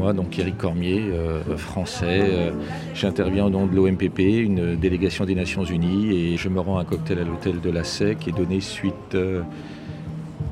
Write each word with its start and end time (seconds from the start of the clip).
moi, 0.00 0.12
donc 0.12 0.38
Eric 0.38 0.56
Cormier, 0.56 1.02
euh, 1.12 1.56
français. 1.56 2.52
J'interviens 2.94 3.44
au 3.46 3.50
nom 3.50 3.66
de 3.66 3.74
l'OMPP, 3.76 4.18
une 4.18 4.76
délégation 4.76 5.24
des 5.24 5.34
Nations 5.34 5.64
Unies, 5.64 6.10
et 6.16 6.36
je 6.36 6.48
me 6.48 6.60
rends 6.60 6.78
à 6.78 6.82
un 6.82 6.84
cocktail 6.84 7.18
à 7.18 7.24
l'hôtel 7.24 7.60
de 7.60 7.70
la 7.70 7.84
SEC 7.84 8.18
qui 8.18 8.30
est 8.30 8.36
donné 8.36 8.60
suite 8.60 9.16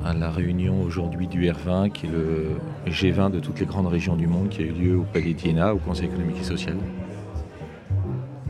à 0.05 0.13
la 0.13 0.29
réunion 0.29 0.81
aujourd'hui 0.81 1.27
du 1.27 1.49
R20, 1.49 1.91
qui 1.91 2.05
est 2.05 2.09
le 2.09 2.91
G20 2.91 3.31
de 3.31 3.39
toutes 3.39 3.59
les 3.59 3.65
grandes 3.65 3.87
régions 3.87 4.15
du 4.15 4.27
monde, 4.27 4.49
qui 4.49 4.61
a 4.61 4.65
eu 4.65 4.71
lieu 4.71 4.97
au 4.97 5.03
Palais 5.03 5.33
d'Iéna, 5.33 5.73
au 5.73 5.77
Conseil 5.77 6.05
économique 6.05 6.37
et 6.41 6.45
social. 6.45 6.75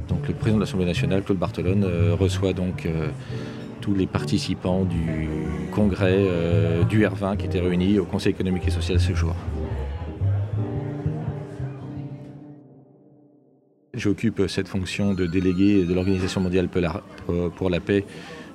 Donc 0.09 0.27
le 0.27 0.33
président 0.33 0.57
de 0.57 0.63
l'Assemblée 0.63 0.85
nationale, 0.85 1.23
Claude 1.23 1.39
Barthelone, 1.39 1.85
reçoit 2.19 2.53
donc 2.53 2.87
tous 3.81 3.93
les 3.93 4.07
participants 4.07 4.83
du 4.83 5.27
congrès 5.71 6.15
euh, 6.17 6.83
du 6.83 7.05
R20 7.05 7.37
qui 7.37 7.45
étaient 7.45 7.59
réunis 7.59 7.99
au 7.99 8.05
Conseil 8.05 8.31
économique 8.31 8.67
et 8.67 8.71
social 8.71 8.99
ce 8.99 9.13
jour. 9.13 9.35
J'occupe 13.99 14.43
cette 14.47 14.69
fonction 14.69 15.13
de 15.13 15.25
délégué 15.25 15.83
de 15.83 15.93
l'Organisation 15.93 16.39
mondiale 16.39 16.69
pour 16.69 17.69
la 17.69 17.79
paix 17.81 18.05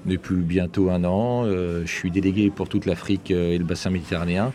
depuis 0.06 0.36
bientôt 0.36 0.88
un 0.88 1.04
an. 1.04 1.44
Euh, 1.44 1.82
je 1.84 1.92
suis 1.92 2.10
délégué 2.10 2.48
pour 2.48 2.66
toute 2.66 2.86
l'Afrique 2.86 3.30
euh, 3.30 3.52
et 3.52 3.58
le 3.58 3.64
bassin 3.64 3.90
méditerranéen. 3.90 4.54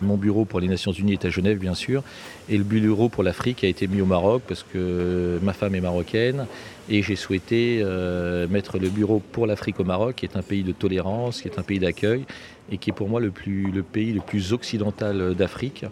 Mon 0.00 0.16
bureau 0.16 0.44
pour 0.44 0.58
les 0.58 0.66
Nations 0.66 0.90
Unies 0.90 1.12
est 1.12 1.24
à 1.24 1.30
Genève, 1.30 1.58
bien 1.58 1.74
sûr, 1.74 2.02
et 2.48 2.58
le 2.58 2.64
bureau 2.64 3.08
pour 3.08 3.22
l'Afrique 3.22 3.62
a 3.62 3.68
été 3.68 3.86
mis 3.86 4.00
au 4.00 4.06
Maroc 4.06 4.42
parce 4.48 4.64
que 4.64 5.38
ma 5.40 5.52
femme 5.52 5.76
est 5.76 5.80
marocaine 5.80 6.46
et 6.88 7.04
j'ai 7.04 7.14
souhaité 7.14 7.78
euh, 7.80 8.48
mettre 8.48 8.80
le 8.80 8.88
bureau 8.88 9.22
pour 9.30 9.46
l'Afrique 9.46 9.78
au 9.78 9.84
Maroc, 9.84 10.16
qui 10.16 10.26
est 10.26 10.36
un 10.36 10.42
pays 10.42 10.64
de 10.64 10.72
tolérance, 10.72 11.42
qui 11.42 11.46
est 11.46 11.60
un 11.60 11.62
pays 11.62 11.78
d'accueil 11.78 12.24
et 12.72 12.78
qui 12.78 12.90
est 12.90 12.92
pour 12.92 13.08
moi 13.08 13.20
le, 13.20 13.30
plus, 13.30 13.70
le 13.70 13.84
pays 13.84 14.12
le 14.12 14.20
plus 14.20 14.52
occidental 14.52 15.36
d'Afrique. 15.36 15.84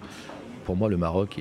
Pour 0.64 0.74
moi, 0.74 0.88
le 0.88 0.96
Maroc 0.96 1.38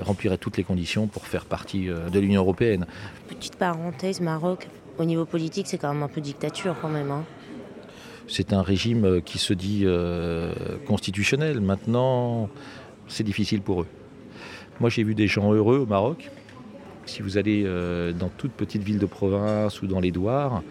remplirait 0.00 0.38
toutes 0.38 0.56
les 0.56 0.64
conditions 0.64 1.06
pour 1.06 1.26
faire 1.26 1.44
partie 1.44 1.88
euh, 1.88 2.08
de 2.08 2.18
l'Union 2.18 2.42
européenne. 2.42 2.86
Petite 3.28 3.56
parenthèse, 3.56 4.20
Maroc, 4.20 4.68
au 4.98 5.04
niveau 5.04 5.24
politique, 5.24 5.66
c'est 5.66 5.78
quand 5.78 5.92
même 5.92 6.02
un 6.02 6.08
peu 6.08 6.20
dictature 6.20 6.76
quand 6.80 6.88
même. 6.88 7.10
Hein. 7.10 7.24
C'est 8.26 8.52
un 8.52 8.62
régime 8.62 9.04
euh, 9.04 9.20
qui 9.20 9.38
se 9.38 9.52
dit 9.52 9.82
euh, 9.84 10.52
constitutionnel. 10.86 11.60
Maintenant, 11.60 12.48
c'est 13.06 13.24
difficile 13.24 13.60
pour 13.60 13.82
eux. 13.82 13.86
Moi, 14.80 14.90
j'ai 14.90 15.02
vu 15.02 15.14
des 15.14 15.26
gens 15.26 15.52
heureux 15.52 15.78
au 15.78 15.86
Maroc. 15.86 16.30
Si 17.06 17.20
vous 17.20 17.36
allez 17.36 17.64
euh, 17.66 18.12
dans 18.12 18.30
toute 18.30 18.52
petite 18.52 18.82
ville 18.82 18.98
de 18.98 19.06
province 19.06 19.82
ou 19.82 19.86
dans 19.86 20.00
les 20.00 20.10
douars, 20.10 20.62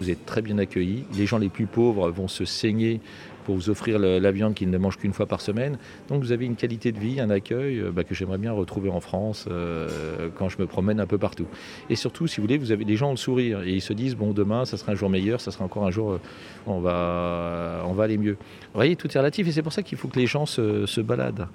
vous 0.00 0.10
êtes 0.10 0.24
très 0.24 0.40
bien 0.40 0.58
accueillis. 0.58 1.04
Les 1.14 1.26
gens 1.26 1.38
les 1.38 1.50
plus 1.50 1.66
pauvres 1.66 2.10
vont 2.10 2.28
se 2.28 2.44
saigner 2.44 3.00
pour 3.44 3.54
vous 3.54 3.70
offrir 3.70 3.98
la 3.98 4.32
viande 4.32 4.54
qu'ils 4.54 4.70
ne 4.70 4.78
mangent 4.78 4.98
qu'une 4.98 5.12
fois 5.12 5.26
par 5.26 5.40
semaine. 5.40 5.78
Donc 6.08 6.22
vous 6.22 6.32
avez 6.32 6.46
une 6.46 6.56
qualité 6.56 6.92
de 6.92 6.98
vie, 6.98 7.20
un 7.20 7.30
accueil 7.30 7.80
euh, 7.80 7.90
bah, 7.90 8.04
que 8.04 8.14
j'aimerais 8.14 8.38
bien 8.38 8.52
retrouver 8.52 8.90
en 8.90 9.00
France 9.00 9.46
euh, 9.50 10.28
quand 10.36 10.48
je 10.48 10.58
me 10.58 10.66
promène 10.66 11.00
un 11.00 11.06
peu 11.06 11.18
partout. 11.18 11.46
Et 11.90 11.96
surtout, 11.96 12.26
si 12.26 12.36
vous 12.36 12.42
voulez, 12.42 12.58
vous 12.58 12.72
avez 12.72 12.84
des 12.84 12.96
gens 12.96 13.08
ont 13.08 13.12
le 13.12 13.16
sourire 13.16 13.62
et 13.62 13.72
ils 13.72 13.80
se 13.80 13.92
disent 13.92 14.16
bon 14.16 14.32
demain 14.32 14.64
ça 14.64 14.76
sera 14.76 14.92
un 14.92 14.94
jour 14.94 15.10
meilleur, 15.10 15.40
ça 15.40 15.50
sera 15.50 15.64
encore 15.64 15.86
un 15.86 15.90
jour, 15.90 16.12
euh, 16.12 16.18
on 16.66 16.80
va, 16.80 17.82
on 17.86 17.92
va 17.92 18.04
aller 18.04 18.18
mieux. 18.18 18.32
Vous 18.32 18.78
voyez, 18.78 18.96
tout 18.96 19.08
est 19.08 19.18
relatif 19.18 19.46
et 19.48 19.52
c'est 19.52 19.62
pour 19.62 19.72
ça 19.72 19.82
qu'il 19.82 19.98
faut 19.98 20.08
que 20.08 20.18
les 20.18 20.26
gens 20.26 20.46
se 20.46 21.00
baladent. 21.00 21.48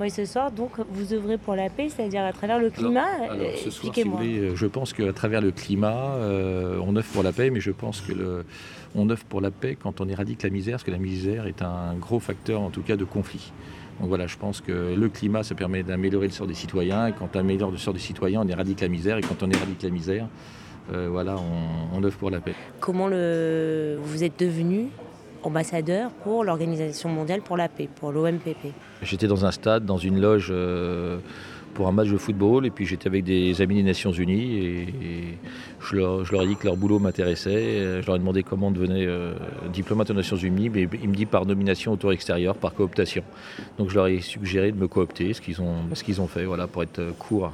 Oui, 0.00 0.10
ce 0.10 0.24
soir, 0.24 0.50
donc, 0.50 0.72
vous 0.90 1.12
œuvrez 1.12 1.38
pour 1.38 1.54
la 1.54 1.70
paix, 1.70 1.88
c'est-à-dire 1.88 2.24
à 2.24 2.32
travers 2.32 2.58
le 2.58 2.70
climat 2.70 3.06
alors, 3.30 3.36
ce 3.56 3.70
soir, 3.70 3.94
si 3.94 4.02
vous 4.02 4.16
voulez, 4.16 4.56
Je 4.56 4.66
pense 4.66 4.92
qu'à 4.92 5.12
travers 5.12 5.40
le 5.40 5.52
climat, 5.52 6.16
on 6.18 6.96
œuvre 6.96 7.08
pour 7.12 7.22
la 7.22 7.32
paix, 7.32 7.50
mais 7.50 7.60
je 7.60 7.70
pense 7.70 8.00
que 8.00 8.12
le, 8.12 8.44
on 8.94 9.08
œuvre 9.10 9.24
pour 9.24 9.40
la 9.40 9.50
paix 9.50 9.76
quand 9.80 10.00
on 10.00 10.08
éradique 10.08 10.42
la 10.42 10.50
misère, 10.50 10.74
parce 10.74 10.84
que 10.84 10.90
la 10.90 10.98
misère 10.98 11.46
est 11.46 11.62
un 11.62 11.94
gros 11.94 12.20
facteur, 12.20 12.60
en 12.60 12.70
tout 12.70 12.82
cas, 12.82 12.96
de 12.96 13.04
conflit. 13.04 13.52
Donc 14.00 14.08
voilà, 14.08 14.26
je 14.26 14.36
pense 14.36 14.60
que 14.60 14.94
le 14.94 15.08
climat, 15.08 15.42
ça 15.42 15.54
permet 15.54 15.82
d'améliorer 15.82 16.26
le 16.26 16.32
sort 16.32 16.46
des 16.46 16.54
citoyens. 16.54 17.06
Et 17.08 17.12
quand 17.12 17.28
on 17.34 17.38
améliore 17.38 17.70
le 17.70 17.76
sort 17.76 17.94
des 17.94 18.00
citoyens, 18.00 18.42
on 18.42 18.48
éradique 18.48 18.80
la 18.80 18.88
misère. 18.88 19.18
Et 19.18 19.20
quand 19.20 19.42
on 19.42 19.50
éradique 19.50 19.82
la 19.82 19.90
misère, 19.90 20.26
euh, 20.92 21.08
voilà, 21.10 21.36
on, 21.92 22.02
œuvre 22.02 22.16
pour 22.16 22.30
la 22.30 22.40
paix. 22.40 22.54
Comment 22.80 23.08
le... 23.08 23.96
vous 24.02 24.24
êtes 24.24 24.38
devenu 24.38 24.88
ambassadeur 25.46 26.10
pour 26.10 26.44
l'Organisation 26.44 27.08
mondiale 27.08 27.40
pour 27.42 27.56
la 27.56 27.68
paix, 27.68 27.88
pour 27.94 28.12
l'OMPP 28.12 28.72
J'étais 29.02 29.26
dans 29.26 29.44
un 29.44 29.50
stade, 29.50 29.84
dans 29.84 29.98
une 29.98 30.20
loge. 30.20 30.48
Euh, 30.50 31.18
pour 31.74 31.88
un 31.88 31.92
match 31.92 32.08
de 32.08 32.16
football. 32.16 32.64
Et 32.64 32.70
puis 32.70 32.86
j'étais 32.86 33.08
avec 33.08 33.24
des 33.24 33.60
amis 33.60 33.74
des 33.74 33.82
Nations 33.82 34.12
Unies 34.12 34.56
et, 34.58 35.38
je, 35.80 35.96
leur, 35.96 36.42
ai 36.42 36.46
dit 36.46 36.56
que 36.56 36.64
leur 36.64 36.76
boulot 36.76 36.98
m'intéressait. 36.98 38.00
Je 38.00 38.06
leur 38.06 38.16
ai 38.16 38.18
demandé 38.18 38.42
comment 38.42 38.70
devenir 38.70 39.08
euh, 39.10 39.34
diplomate 39.72 40.10
aux 40.10 40.14
Nations 40.14 40.36
Unies. 40.36 40.70
Mais 40.70 40.88
ils 41.02 41.08
me 41.08 41.14
disent 41.14 41.26
par 41.26 41.44
nomination 41.44 41.92
au 41.92 41.96
tour 41.96 42.12
extérieur, 42.12 42.54
par 42.54 42.72
cooptation. 42.72 43.22
Donc 43.76 43.90
je 43.90 43.96
leur 43.96 44.06
ai 44.06 44.20
suggéré 44.20 44.72
de 44.72 44.78
me 44.78 44.88
coopter, 44.88 45.34
ce 45.34 45.40
qu'ils 45.40 45.60
ont, 45.60 45.74
ce 45.92 46.02
qu'ils 46.02 46.20
ont 46.20 46.28
fait, 46.28 46.44
voilà, 46.44 46.66
pour 46.66 46.82
être 46.82 47.02
court. 47.18 47.52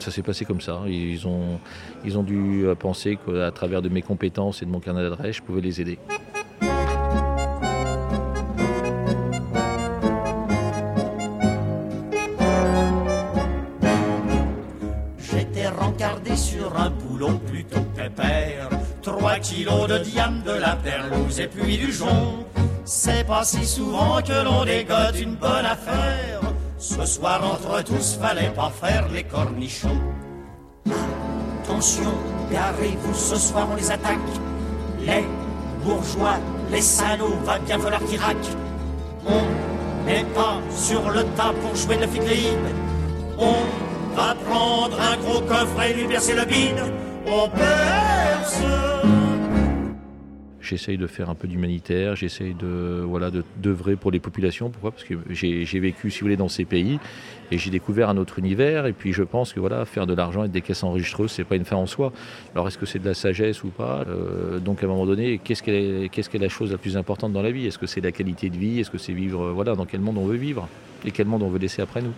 Ça 0.00 0.10
s'est 0.10 0.22
passé 0.22 0.46
comme 0.46 0.62
ça. 0.62 0.80
Ils 0.86 1.28
ont, 1.28 1.60
ils 2.06 2.16
ont 2.16 2.22
dû 2.22 2.64
penser 2.78 3.18
qu'à 3.24 3.50
travers 3.50 3.82
de 3.82 3.90
mes 3.90 4.00
compétences 4.00 4.62
et 4.62 4.64
de 4.64 4.70
mon 4.70 4.80
carnet 4.80 5.02
d'adresse, 5.02 5.36
je 5.36 5.42
pouvais 5.42 5.60
les 5.60 5.80
aider. 5.82 5.98
De 19.52 19.98
diamant, 19.98 20.42
de 20.46 20.52
la 20.52 20.76
perlouse 20.76 21.40
et 21.40 21.48
puis 21.48 21.76
du 21.76 21.92
jonc. 21.92 22.46
C'est 22.84 23.26
pas 23.26 23.42
si 23.44 23.66
souvent 23.66 24.20
que 24.22 24.44
l'on 24.44 24.64
dégote 24.64 25.18
une 25.20 25.34
bonne 25.34 25.66
affaire. 25.66 26.40
Ce 26.78 27.04
soir, 27.04 27.40
entre 27.44 27.82
tous, 27.82 28.16
fallait 28.20 28.50
pas 28.50 28.70
faire 28.80 29.08
les 29.12 29.24
cornichons. 29.24 30.00
Attention, 31.62 32.12
garez-vous, 32.50 33.14
ce 33.14 33.36
soir 33.36 33.68
on 33.70 33.76
les 33.76 33.90
attaque. 33.90 34.18
Les 35.00 35.24
bourgeois, 35.84 36.38
les 36.70 36.80
salauds, 36.80 37.38
va 37.44 37.58
bien 37.58 37.78
falloir 37.78 38.02
qu'ils 38.04 38.20
raquent. 38.20 38.56
On 39.26 40.06
n'est 40.06 40.24
pas 40.34 40.58
sur 40.74 41.10
le 41.10 41.24
tas 41.36 41.52
pour 41.60 41.74
jouer 41.74 41.96
de 41.96 42.06
figline. 42.06 42.68
On 43.38 44.16
va 44.16 44.34
prendre 44.48 44.96
un 45.00 45.16
gros 45.16 45.40
coffre 45.40 45.82
et 45.82 45.92
lui 45.92 46.06
percer 46.06 46.34
le 46.34 46.44
bide. 46.44 46.82
On 47.26 47.48
perce. 47.48 48.99
J'essaye 50.70 50.98
de 50.98 51.08
faire 51.08 51.28
un 51.28 51.34
peu 51.34 51.48
d'humanitaire, 51.48 52.14
j'essaye 52.14 52.54
de 52.54 53.02
voilà 53.04 53.32
d'œuvrer 53.56 53.96
pour 53.96 54.12
les 54.12 54.20
populations. 54.20 54.70
Pourquoi? 54.70 54.92
Parce 54.92 55.02
que 55.02 55.14
j'ai 55.30 55.80
vécu, 55.80 56.12
si 56.12 56.20
vous 56.20 56.26
voulez, 56.26 56.36
dans 56.36 56.48
ces 56.48 56.64
pays 56.64 57.00
et 57.50 57.58
j'ai 57.58 57.70
découvert 57.70 58.08
un 58.08 58.16
autre 58.16 58.38
univers. 58.38 58.86
Et 58.86 58.92
puis 58.92 59.12
je 59.12 59.24
pense 59.24 59.52
que 59.52 59.58
voilà, 59.58 59.84
faire 59.84 60.06
de 60.06 60.14
l'argent 60.14 60.44
et 60.44 60.48
des 60.48 60.60
caisses 60.60 60.84
enregistreuses, 60.84 61.32
c'est 61.32 61.42
pas 61.42 61.56
une 61.56 61.64
fin 61.64 61.74
en 61.74 61.86
soi. 61.86 62.12
Alors 62.54 62.68
est-ce 62.68 62.78
que 62.78 62.86
c'est 62.86 63.00
de 63.00 63.04
la 63.04 63.14
sagesse 63.14 63.64
ou 63.64 63.70
pas? 63.70 64.04
Euh, 64.06 64.60
Donc 64.60 64.84
à 64.84 64.86
un 64.86 64.88
moment 64.90 65.06
donné, 65.06 65.40
qu'est-ce 65.42 65.64
qu'est 65.64 66.04
est, 66.04 66.38
la 66.38 66.48
chose 66.48 66.70
la 66.70 66.78
plus 66.78 66.96
importante 66.96 67.32
dans 67.32 67.42
la 67.42 67.50
vie? 67.50 67.66
Est-ce 67.66 67.78
que 67.78 67.86
c'est 67.86 68.00
la 68.00 68.12
qualité 68.12 68.48
de 68.48 68.56
vie? 68.56 68.78
Est-ce 68.78 68.92
que 68.92 68.98
c'est 68.98 69.12
vivre 69.12 69.46
euh, 69.46 69.52
voilà 69.52 69.74
dans 69.74 69.86
quel 69.86 70.00
monde 70.00 70.18
on 70.18 70.26
veut 70.26 70.36
vivre? 70.36 70.68
Et 71.04 71.10
quel 71.10 71.26
monde 71.26 71.42
on 71.42 71.48
veut 71.48 71.58
laisser 71.58 71.82
après 71.82 72.00
nous? 72.00 72.12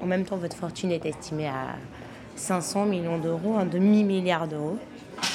En 0.00 0.06
même 0.06 0.24
temps, 0.24 0.38
votre 0.38 0.56
fortune 0.56 0.92
est 0.92 1.04
estimée 1.04 1.48
à 1.48 1.76
500 2.36 2.86
millions 2.86 3.18
d'euros, 3.18 3.56
un 3.58 3.66
demi-milliard 3.66 4.48
d'euros. 4.48 4.78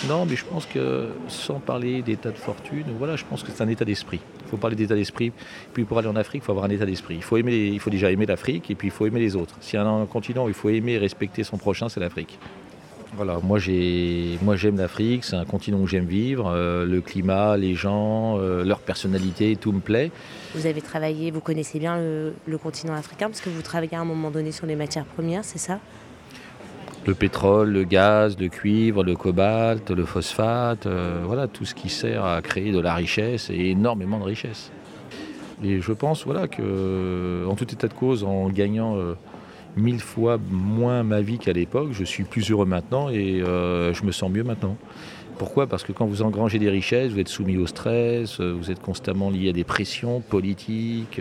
Non, 0.08 0.26
mais 0.26 0.36
je 0.36 0.44
pense 0.44 0.66
que 0.66 1.08
sans 1.30 1.60
parler 1.60 2.02
d'état 2.02 2.32
de 2.32 2.38
fortune, 2.38 2.84
voilà, 2.98 3.16
je 3.16 3.24
pense 3.24 3.42
que 3.42 3.52
c'est 3.54 3.64
un 3.64 3.70
état 3.70 3.86
d'esprit. 3.86 4.20
Il 4.46 4.50
faut 4.50 4.58
parler 4.58 4.76
d'état 4.76 4.96
d'esprit. 4.96 5.32
Puis 5.74 5.86
pour 5.86 5.98
aller 5.98 6.10
en 6.10 6.16
Afrique, 6.18 6.44
il 6.44 6.46
faut 6.46 6.52
avoir 6.52 6.66
un 6.66 6.70
état 6.70 6.86
d'esprit. 6.86 7.16
Il 7.16 7.24
faut 7.24 7.38
aimer, 7.38 7.56
il 7.56 7.80
faut 7.80 7.90
déjà 7.90 8.12
aimer 8.12 8.26
l'Afrique 8.26 8.70
et 8.70 8.76
puis 8.76 8.90
il 8.90 8.92
faut 8.92 9.06
aimer 9.06 9.22
les 9.22 9.36
autres. 9.36 9.56
S'il 9.62 9.80
y 9.80 9.82
a 9.82 9.86
un 9.86 10.06
continent 10.06 10.46
où 10.46 10.50
il 10.50 10.54
faut 10.54 10.70
aimer 10.70 10.94
et 10.94 10.98
respecter 10.98 11.44
son 11.44 11.58
prochain, 11.58 11.88
c'est 11.88 12.02
l'Afrique. 12.02 12.38
Voilà, 13.16 13.38
moi 13.44 13.60
j'ai, 13.60 14.40
moi 14.42 14.56
j'aime 14.56 14.78
l'Afrique, 14.78 15.24
c'est 15.24 15.36
un 15.36 15.46
continent 15.46 15.78
où 15.78 15.88
j'aime 15.88 16.06
vivre, 16.06 16.48
euh, 16.48 16.84
le 16.84 17.00
climat, 17.00 17.58
les 17.58 17.76
gens, 17.76 18.40
euh, 18.40 18.64
leur 18.64 18.80
personnalité, 18.80 19.56
tout 19.56 19.72
me 19.72 19.80
plaît. 19.80 20.12
Vous 20.56 20.66
avez 20.66 20.82
travaillé, 20.82 21.30
vous 21.30 21.40
connaissez 21.40 21.78
bien 21.78 21.98
le 21.98 22.58
continent 22.58 22.96
africain 22.96 23.28
parce 23.28 23.42
que 23.42 23.50
vous 23.50 23.62
travaillez 23.62 23.96
à 23.96 24.02
un 24.02 24.06
moment 24.06 24.32
donné 24.32 24.52
sur 24.52 24.66
les 24.66 24.76
matières 24.76 25.06
premières, 25.06 25.46
c'est 25.46 25.60
ça? 25.60 25.80
Le 27.06 27.14
pétrole, 27.14 27.72
le 27.72 27.84
gaz, 27.84 28.38
le 28.40 28.48
cuivre, 28.48 29.04
le 29.04 29.16
cobalt, 29.16 29.90
le 29.92 30.06
phosphate, 30.06 30.86
euh, 30.86 31.22
voilà, 31.26 31.48
tout 31.48 31.66
ce 31.66 31.76
qui 31.76 31.90
sert 31.90 32.24
à 32.26 32.42
créer 32.42 32.72
de 32.72 32.80
la 32.80 32.94
richesse 32.94 33.50
et 33.50 33.72
énormément 33.72 34.20
de 34.20 34.24
richesse. 34.24 34.72
Et 35.64 35.82
je 35.82 35.92
pense 35.92 36.26
voilà, 36.26 36.48
que, 36.48 37.46
en 37.48 37.56
tout 37.56 37.72
état 37.72 37.88
de 37.88 37.94
cause, 37.94 38.24
en 38.24 38.50
gagnant 38.50 38.98
euh, 38.98 39.14
mille 39.76 40.00
fois 40.00 40.38
moins 40.50 41.04
ma 41.04 41.22
vie 41.22 41.38
qu'à 41.38 41.54
l'époque, 41.54 41.90
je 41.92 42.04
suis 42.04 42.24
plus 42.24 42.50
heureux 42.52 42.66
maintenant 42.66 43.10
et 43.10 43.42
euh, 43.42 43.94
je 43.94 44.04
me 44.04 44.12
sens 44.12 44.32
mieux 44.32 44.44
maintenant. 44.44 44.78
Pourquoi? 45.38 45.68
Parce 45.68 45.84
que 45.84 45.92
quand 45.92 46.06
vous 46.06 46.22
engrangez 46.22 46.60
des 46.60 46.70
richesses, 46.70 47.12
vous 47.12 47.20
êtes 47.20 47.28
soumis 47.28 47.58
au 47.58 47.66
stress, 47.66 48.40
vous 48.40 48.70
êtes 48.70 48.82
constamment 48.82 49.30
lié 49.30 49.50
à 49.50 49.52
des 49.52 49.64
pressions 49.64 50.22
politiques 50.22 51.20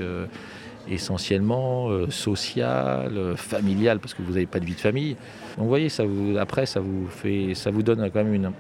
essentiellement 0.89 1.91
euh, 1.91 2.11
social, 2.11 3.13
euh, 3.17 3.37
familial, 3.37 3.99
parce 3.99 4.15
que 4.15 4.23
vous 4.23 4.33
n'avez 4.33 4.47
pas 4.47 4.61
de 4.61 4.65
vie 4.65 4.75
de 4.75 4.81
famille. 4.81 5.15
Donc 5.57 5.65
vous 5.65 5.69
voyez, 5.69 5.89
ça 5.89 6.05
vous, 6.05 6.37
après, 6.39 6.67
ça 6.67 6.81
vous, 6.81 7.07
fait, 7.09 7.55
ça 7.55 7.71
vous 7.71 7.83
donne 7.83 8.11
quand 8.11 8.25
même 8.25 8.35
une, 8.35 8.53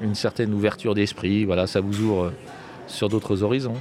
une 0.00 0.14
certaine 0.14 0.52
ouverture 0.52 0.94
d'esprit, 0.94 1.44
voilà, 1.44 1.66
ça 1.66 1.80
vous 1.80 2.00
ouvre 2.00 2.32
sur 2.86 3.08
d'autres 3.08 3.42
horizons. 3.42 3.76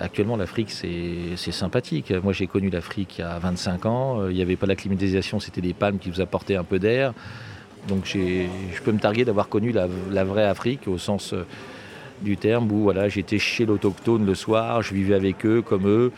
Actuellement, 0.00 0.36
l'Afrique, 0.36 0.70
c'est 0.70 1.36
sympathique. 1.50 2.12
Moi, 2.22 2.32
j'ai 2.32 2.46
connu 2.46 2.70
l'Afrique 2.70 3.18
il 3.18 3.22
y 3.22 3.24
a 3.24 3.36
25 3.40 3.86
ans. 3.86 4.20
Euh, 4.20 4.30
il 4.30 4.36
n'y 4.36 4.42
avait 4.42 4.54
pas 4.54 4.66
la 4.66 4.76
climatisation, 4.76 5.40
c'était 5.40 5.60
des 5.60 5.74
palmes 5.74 5.98
qui 5.98 6.08
vous 6.08 6.20
apportaient 6.20 6.54
un 6.54 6.62
peu 6.62 6.78
d'air. 6.78 7.12
Donc, 7.88 8.04
je 8.06 8.82
peux 8.84 8.92
me 8.92 9.00
targuer 9.00 9.24
d'avoir 9.24 9.48
connu 9.48 9.72
la, 9.72 10.24
vraie 10.24 10.44
Afrique 10.44 10.86
au 10.86 10.98
sens 10.98 11.32
euh, 11.32 11.44
du 12.22 12.36
terme 12.36 12.70
où 12.70 12.82
voilà, 12.82 13.08
j'étais 13.08 13.40
chez 13.40 13.66
l'autochtone 13.66 14.24
le 14.24 14.36
soir, 14.36 14.82
je 14.82 14.94
vivais 14.94 15.14
avec 15.14 15.44
eux 15.44 15.62
comme 15.62 15.88
eux. 15.88 16.12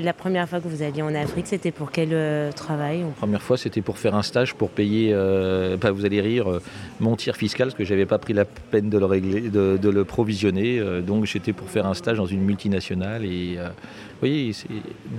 La 0.00 0.14
première 0.14 0.48
fois 0.48 0.58
que 0.60 0.68
vous 0.68 0.82
alliez 0.82 1.02
en 1.02 1.14
Afrique, 1.14 1.46
c'était 1.46 1.70
pour 1.70 1.90
quel 1.90 2.10
euh, 2.12 2.50
travail 2.50 3.00
La 3.00 3.06
première 3.08 3.42
fois, 3.42 3.58
c'était 3.58 3.82
pour 3.82 3.98
faire 3.98 4.14
un 4.14 4.22
stage 4.22 4.54
pour 4.54 4.70
payer, 4.70 5.10
euh, 5.12 5.76
bah, 5.76 5.90
vous 5.90 6.06
allez 6.06 6.22
rire, 6.22 6.50
euh, 6.50 6.62
mon 6.98 7.14
tir 7.14 7.36
fiscal, 7.36 7.68
parce 7.68 7.76
que 7.76 7.84
je 7.84 7.92
n'avais 7.92 8.06
pas 8.06 8.18
pris 8.18 8.32
la 8.32 8.46
peine 8.46 8.88
de 8.88 8.96
le, 8.96 9.04
régler, 9.04 9.42
de, 9.42 9.88
le 9.88 10.04
provisionner. 10.04 10.80
donc 11.02 11.26
j'étais 11.26 11.52
pour 11.52 11.68
faire 11.68 11.86
un 11.86 11.92
stage 11.92 12.16
dans 12.16 12.26
une 12.26 12.40
multinationale. 12.40 13.24
Et 13.26 13.56
vous 13.56 14.18
voyez, 14.20 14.52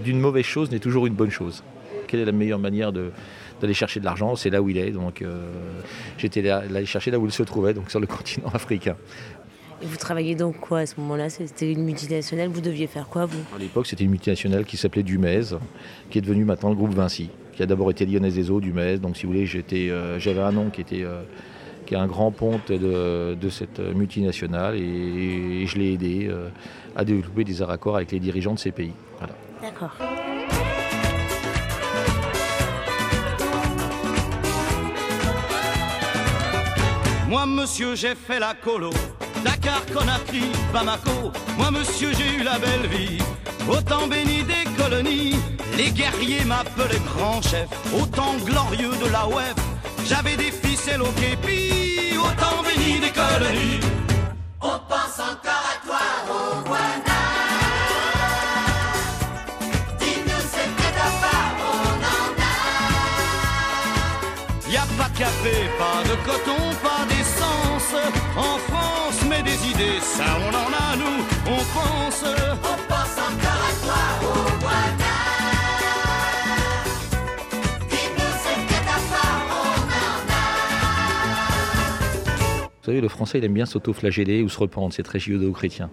d'une 0.04 0.20
mauvaise 0.20 0.46
chose 0.46 0.72
n'est 0.72 0.80
toujours 0.80 1.06
une 1.06 1.14
bonne 1.14 1.32
chose. 1.32 1.64
Quelle 2.08 2.22
est 2.22 2.26
la 2.26 2.32
meilleure 2.32 2.60
manière 2.60 2.92
d'aller 2.92 3.74
chercher 3.74 4.00
de 4.00 4.06
l'argent, 4.06 4.36
c'est 4.36 4.50
là 4.50 4.62
où 4.62 4.70
il 4.70 4.78
est. 4.78 4.92
Donc 4.92 5.24
j'étais 6.18 6.50
allé 6.50 6.86
chercher 6.86 7.12
là 7.12 7.20
où 7.20 7.26
il 7.26 7.32
se 7.32 7.44
trouvait, 7.44 7.76
donc 7.76 7.92
sur 7.92 8.00
le 8.00 8.08
continent 8.18 8.50
africain. 8.54 8.96
Et 9.84 9.86
vous 9.86 9.98
travailliez 9.98 10.36
donc 10.36 10.62
quoi 10.62 10.80
à 10.80 10.86
ce 10.86 10.98
moment-là? 11.02 11.30
C'était 11.30 11.70
une 11.70 11.84
multinationale, 11.84 12.48
vous 12.48 12.62
deviez 12.62 12.88
faire 12.88 13.10
quoi 13.10 13.26
vous? 13.26 13.44
À 13.54 13.60
l'époque, 13.60 13.86
c'était 13.86 14.06
une 14.06 14.12
multinationale 14.12 14.64
qui 14.64 14.78
s'appelait 14.78 15.04
Dumez, 15.04 15.42
qui 16.10 16.20
est 16.20 16.22
devenue 16.22 16.46
maintenant 16.46 16.70
le 16.70 16.76
groupe 16.76 16.94
Vinci, 16.94 17.30
qui 17.52 17.64
a 17.64 17.66
d'abord 17.66 17.92
été 17.92 18.06
Lyonnaise 18.06 18.34
des 18.34 18.50
Eaux, 18.50 18.62
Dumez. 18.62 18.98
Donc 18.98 19.18
si 19.18 19.26
vous 19.26 19.34
voulez, 19.34 19.46
euh, 19.92 20.20
j'avais 20.20 20.40
un 20.40 20.54
nom 20.54 20.70
qui 20.70 20.80
était 20.80 21.04
euh, 21.04 21.24
qui 21.86 21.96
est 21.96 21.98
un 21.98 22.08
grand 22.08 22.32
ponte 22.32 22.72
de, 22.72 23.50
cette 23.50 23.80
multinationale 23.80 24.78
et, 24.78 25.68
je 25.68 25.78
l'ai 25.78 25.92
aidé 25.92 26.28
euh, 26.30 26.48
à 26.96 27.04
développer 27.04 27.44
des 27.44 27.62
accords 27.62 27.98
avec 27.98 28.14
les 28.14 28.20
dirigeants 28.22 28.54
de 28.54 28.60
ces 28.60 28.72
pays. 28.72 28.94
D'accord. 29.62 29.98
Moi, 37.28 37.46
monsieur, 37.48 37.96
j'ai 37.96 38.16
fait 38.16 38.40
la 38.40 38.54
colo 38.54 38.92
Dakar, 39.64 39.86
Conakry, 39.94 40.52
Bamako, 40.74 41.32
moi 41.58 41.72
monsieur 41.72 42.12
j'ai 42.14 42.36
eu 42.36 42.44
la 42.44 42.60
belle 42.60 42.88
vie. 42.90 43.18
Autant 43.70 44.08
béni 44.08 44.44
des 44.44 44.66
colonies, 44.78 45.36
les 45.78 45.90
guerriers 45.92 46.44
m'appelaient 46.44 47.00
grand 47.16 47.42
chef. 47.42 47.70
Autant 47.98 48.34
glorieux 48.44 48.92
de 49.02 49.10
la 49.10 49.26
web, 49.28 49.56
j'avais 50.06 50.36
des 50.36 50.52
ficelles 50.52 51.02
au 51.02 51.12
képi. 51.14 52.18
Autant 52.18 52.62
béni 52.64 53.00
des 53.00 53.12
colonies. 53.12 53.80
On 54.62 54.80
pense 54.90 55.20
encore 55.20 55.66
à 55.74 55.86
toi, 55.86 56.02
au 56.30 56.68
Rwanda. 56.68 57.14
Pas 64.96 65.10
de 65.10 65.18
café, 65.18 65.56
pas 65.80 66.04
de 66.08 66.16
coton, 66.24 66.63
ça 70.02 70.26
on 70.40 70.50
en 70.50 70.72
a 70.74 70.96
nous. 70.96 71.26
On 71.48 71.58
pense 71.58 72.43
Vous 82.84 82.88
savez, 82.88 83.00
le 83.00 83.08
français, 83.08 83.38
il 83.38 83.46
aime 83.46 83.54
bien 83.54 83.66
s'auto-flageller 83.66 84.44
ou 84.44 84.50
se 84.50 84.60
rependre, 84.60 84.94
c'est 84.94 85.04
très 85.04 85.18
judéo-chrétien. 85.18 85.90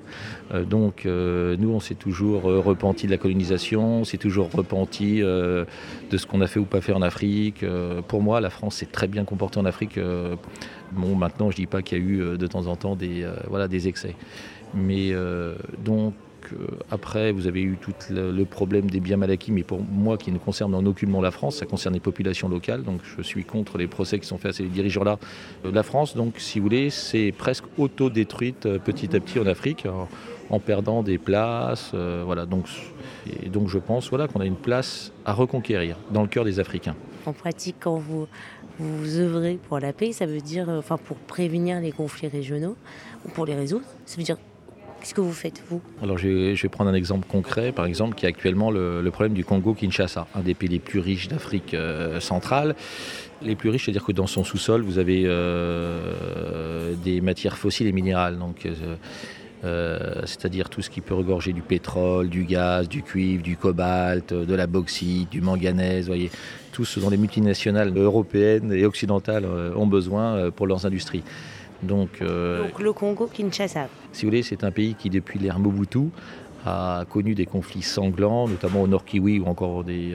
Euh, 0.53 0.65
donc, 0.65 1.07
euh, 1.07 1.57
nous, 1.57 1.71
on 1.71 1.79
s'est 1.79 1.95
toujours 1.95 2.51
euh, 2.51 2.59
repenti 2.59 3.07
de 3.07 3.13
la 3.13 3.17
colonisation, 3.17 4.01
on 4.01 4.05
s'est 4.05 4.19
toujours 4.19 4.51
repenti 4.51 5.21
de 5.21 5.67
ce 6.11 6.27
qu'on 6.27 6.41
a 6.41 6.49
fait 6.49 6.59
ou 6.59 6.65
pas 6.65 6.81
fait 6.81 6.93
en 6.93 7.01
Afrique. 7.01 7.65
pour 8.09 8.23
moi, 8.23 8.41
la 8.41 8.51
France 8.51 8.75
s'est 8.75 8.87
très 8.87 9.07
bien 9.07 9.25
comportée 9.25 9.61
en 9.61 9.67
Afrique 9.67 10.01
Bon, 10.91 11.15
maintenant, 11.15 11.53
je 11.53 11.55
ne 11.55 11.61
dis 11.61 11.67
pas 11.69 11.81
qu'il 11.83 11.99
y 11.99 12.01
a 12.01 12.05
eu 12.05 12.37
de 12.37 12.47
temps 12.49 12.67
en 12.67 12.75
temps 12.75 12.97
des, 12.97 13.25
voilà, 13.47 13.69
des 13.69 13.87
excès. 13.87 14.17
Mais 14.75 15.13
donc, 15.85 16.15
après, 16.91 17.33
vous 17.33 17.47
avez 17.47 17.63
eu 17.63 17.77
tout 17.81 17.93
le, 18.11 18.45
problème 18.45 18.91
des 18.91 19.01
biens 19.01 19.17
mal 19.17 19.31
acquis, 19.31 19.53
mais 19.53 19.63
pour 19.63 19.81
moi, 19.83 20.17
qui 20.17 20.33
ne 20.33 20.39
concerne 20.39 20.75
en 20.75 20.85
aucunement 20.85 21.21
la 21.21 21.31
France, 21.31 21.57
ça 21.57 21.67
concerne 21.67 21.95
les 21.95 22.01
populations 22.01 22.49
locales. 22.49 22.83
Donc, 22.83 23.01
je 23.05 23.23
suis 23.23 23.45
contre 23.45 23.79
les 23.79 23.87
procès 23.87 24.19
qui 24.19 24.27
sont 24.27 24.39
faits 24.39 24.51
à 24.51 24.55
ces 24.55 24.65
dirigeants-là. 24.65 25.19
La 25.65 25.83
France, 25.83 26.17
donc, 26.17 26.35
si 26.39 26.59
vous 26.59 26.65
voulez, 26.65 26.91
c'est 26.91 27.33
presque 27.37 27.65
auto-détruite 27.79 28.69
petit 28.79 29.15
à 29.15 29.21
petit 29.21 29.39
en 29.39 29.47
Afrique, 29.47 29.87
en, 30.51 30.59
perdant 30.61 31.03
des 31.03 31.19
places. 31.19 31.93
voilà. 31.93 32.47
Donc, 32.47 32.67
et 33.43 33.49
donc, 33.49 33.69
je 33.69 33.79
pense 33.79 34.09
voilà, 34.11 34.29
qu'on 34.29 34.41
a 34.41 34.47
une 34.47 34.57
place 34.57 35.13
à 35.25 35.33
reconquérir 35.33 35.97
dans 36.11 36.23
le 36.23 36.29
cœur 36.29 36.45
des 36.45 36.61
Africains. 36.61 36.97
En 37.27 37.33
pratique, 37.33 37.77
quand 37.81 37.97
vous 37.97 38.27
vous 38.81 39.19
œuvrez 39.19 39.59
pour 39.69 39.79
la 39.79 39.93
paix, 39.93 40.13
ça 40.13 40.27
veut 40.27 40.41
dire, 40.41 40.69
euh, 40.69 40.79
enfin, 40.79 40.97
pour 40.97 41.17
prévenir 41.19 41.81
les 41.81 41.93
conflits 41.93 42.29
régionaux 42.29 42.77
ou 43.25 43.29
pour 43.29 43.45
les 43.45 43.55
résoudre. 43.55 43.85
Ça 44.07 44.17
veut 44.17 44.23
dire, 44.23 44.39
qu'est-ce 45.01 45.15
que 45.15 45.21
vous 45.21 45.33
faites, 45.33 45.63
vous? 45.69 45.81
Alors, 46.03 46.19
je 46.19 46.29
vais, 46.29 46.69
prendre 46.69 46.91
un 46.91 46.95
exemple 46.95 47.27
concret, 47.29 47.73
par 47.73 47.87
exemple, 47.87 48.15
qui 48.15 48.27
est 48.27 48.29
actuellement 48.29 48.71
le, 48.71 49.09
problème 49.11 49.35
du 49.35 49.45
Congo-Kinshasa, 49.45 50.27
un 50.35 50.41
des 50.41 50.55
pays 50.55 50.69
les 50.69 50.79
plus 50.79 51.01
riches 51.01 51.29
d'Afrique 51.29 51.75
euh, 51.75 52.21
centrale. 52.21 52.75
Les 53.43 53.57
plus 53.57 53.71
riches, 53.71 53.87
c'est-à-dire 53.87 54.05
que 54.05 54.13
dans 54.13 54.27
son 54.27 54.45
sous-sol, 54.45 54.83
vous 54.83 54.99
avez 54.99 55.23
euh, 55.25 56.95
des 57.03 57.21
matières 57.21 57.57
fossiles 57.57 57.87
et 57.87 57.93
minérales. 57.93 58.39
Donc, 58.39 58.69
c'est-à-dire 59.63 60.69
tout 60.69 60.83
ce 60.83 60.91
qui 60.91 61.01
peut 61.01 61.15
regorger 61.15 61.53
du 61.53 61.63
pétrole, 61.63 62.29
du 62.29 62.45
gaz, 62.45 62.89
du 62.89 63.03
cuivre, 63.03 63.43
du 63.43 63.57
cobalt, 63.57 64.33
de 64.33 64.55
la 64.55 64.67
bauxite, 64.67 65.31
du 65.31 65.41
manganèse, 65.41 66.07
voyez, 66.07 66.31
tout 66.73 66.85
ce 66.85 67.01
dont 67.01 67.11
les 67.11 67.17
multinationales 67.17 67.97
européennes 67.97 68.73
et 68.73 68.85
occidentales 68.85 69.45
euh, 69.45 69.75
ont 69.75 69.87
besoin 69.87 70.37
euh, 70.37 70.51
pour 70.51 70.67
leurs 70.67 70.87
industries. 70.87 71.23
Donc, 71.83 72.21
euh, 72.21 72.63
Donc 72.63 72.81
le 72.81 72.93
Congo, 72.93 73.27
Kinshasa. 73.27 73.89
Si 74.13 74.25
vous 74.25 74.31
voulez, 74.31 74.43
c'est 74.43 74.65
un 74.65 74.71
pays 74.71 74.95
qui, 74.95 75.11
depuis 75.11 75.39
l'ère 75.39 75.59
Mobutu, 75.59 76.09
a 76.67 77.05
connu 77.09 77.35
des 77.35 77.47
conflits 77.47 77.83
sanglants, 77.83 78.47
notamment 78.47 78.83
au 78.83 78.87
Nord 78.87 79.07
Kiwi 79.07 79.39
ou 79.39 79.47
encore 79.47 79.83
des, 79.83 80.15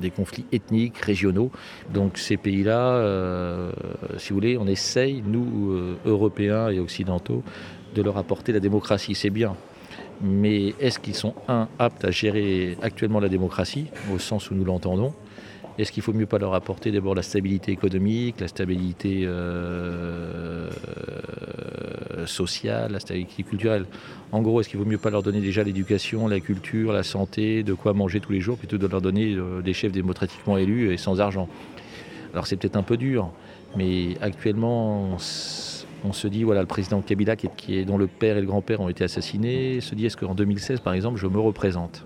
des 0.00 0.10
conflits 0.12 0.44
ethniques, 0.52 0.98
régionaux. 0.98 1.50
Donc 1.92 2.16
ces 2.16 2.36
pays-là, 2.36 3.72
si 4.18 4.28
vous 4.28 4.36
voulez, 4.36 4.56
on 4.56 4.68
essaye, 4.68 5.20
nous, 5.26 5.96
Européens 6.06 6.68
et 6.68 6.78
Occidentaux, 6.78 7.42
de 7.92 8.02
leur 8.02 8.18
apporter 8.18 8.52
la 8.52 8.60
démocratie. 8.60 9.16
C'est 9.16 9.30
bien. 9.30 9.56
Mais 10.22 10.74
est-ce 10.78 11.00
qu'ils 11.00 11.16
sont, 11.16 11.34
un, 11.48 11.66
aptes 11.80 12.04
à 12.04 12.12
gérer 12.12 12.76
actuellement 12.80 13.18
la 13.18 13.28
démocratie, 13.28 13.86
au 14.14 14.18
sens 14.18 14.50
où 14.50 14.54
nous 14.54 14.64
l'entendons? 14.64 15.12
Est-ce 15.78 15.90
qu'il 15.90 16.02
faut 16.02 16.12
mieux 16.12 16.26
pas 16.26 16.38
leur 16.38 16.54
apporter 16.54 16.90
d'abord 16.90 17.14
la 17.14 17.22
stabilité 17.22 17.72
économique, 17.72 18.40
la 18.40 18.48
stabilité 18.48 19.22
euh, 19.24 20.68
sociale, 22.26 22.92
la 22.92 23.00
stabilité 23.00 23.42
culturelle? 23.42 23.86
En 24.32 24.42
gros, 24.42 24.60
est-ce 24.60 24.68
qu'il 24.68 24.78
vaut 24.78 24.84
mieux 24.84 24.98
pas 24.98 25.10
leur 25.10 25.22
donner 25.22 25.40
déjà 25.40 25.62
l'éducation, 25.62 26.28
la 26.28 26.40
culture, 26.40 26.92
la 26.92 27.02
santé, 27.02 27.62
de 27.62 27.72
quoi 27.72 27.94
manger 27.94 28.20
tous 28.20 28.32
les 28.32 28.40
jours, 28.40 28.58
plutôt 28.58 28.76
que 28.76 28.82
de 28.82 28.86
leur 28.86 29.00
donner 29.00 29.34
euh, 29.34 29.62
des 29.62 29.72
chefs 29.72 29.92
démocratiquement 29.92 30.58
élus 30.58 30.92
et 30.92 30.98
sans 30.98 31.20
argent? 31.20 31.48
Alors 32.32 32.46
c'est 32.46 32.56
peut-être 32.56 32.76
un 32.76 32.82
peu 32.82 32.96
dur, 32.96 33.30
mais 33.76 34.16
actuellement, 34.20 35.16
on 36.04 36.12
se 36.12 36.26
dit, 36.28 36.44
voilà, 36.44 36.60
le 36.60 36.66
président 36.66 37.00
Kabila, 37.00 37.36
dont 37.86 37.98
le 37.98 38.06
père 38.06 38.36
et 38.36 38.40
le 38.40 38.46
grand-père 38.46 38.80
ont 38.80 38.88
été 38.88 39.04
assassinés, 39.04 39.80
se 39.80 39.94
dit, 39.94 40.06
est-ce 40.06 40.16
qu'en 40.16 40.34
2016, 40.34 40.80
par 40.80 40.94
exemple, 40.94 41.18
je 41.18 41.26
me 41.26 41.38
représente? 41.38 42.04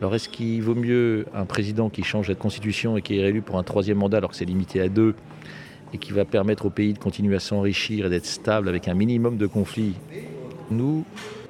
Alors 0.00 0.14
est-ce 0.14 0.28
qu'il 0.28 0.62
vaut 0.62 0.76
mieux 0.76 1.26
un 1.34 1.44
président 1.44 1.88
qui 1.88 2.02
change 2.04 2.28
la 2.28 2.36
constitution 2.36 2.96
et 2.96 3.02
qui 3.02 3.18
est 3.18 3.22
réélu 3.22 3.42
pour 3.42 3.58
un 3.58 3.64
troisième 3.64 3.98
mandat 3.98 4.18
alors 4.18 4.30
que 4.30 4.36
c'est 4.36 4.44
limité 4.44 4.80
à 4.80 4.88
deux 4.88 5.14
et 5.92 5.98
qui 5.98 6.12
va 6.12 6.24
permettre 6.24 6.66
au 6.66 6.70
pays 6.70 6.92
de 6.92 6.98
continuer 6.98 7.34
à 7.34 7.40
s'enrichir 7.40 8.06
et 8.06 8.10
d'être 8.10 8.26
stable 8.26 8.68
avec 8.68 8.88
un 8.88 8.94
minimum 8.94 9.36
de 9.38 9.46
conflits? 9.46 9.94
Nous, 10.70 11.04